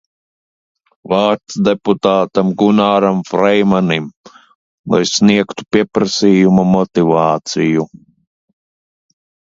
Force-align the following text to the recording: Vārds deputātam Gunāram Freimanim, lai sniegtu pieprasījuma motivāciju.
Vārds 1.11 1.57
deputātam 1.67 2.49
Gunāram 2.61 3.19
Freimanim, 3.29 4.07
lai 4.95 5.03
sniegtu 5.13 5.69
pieprasījuma 5.77 6.65
motivāciju. 6.73 7.89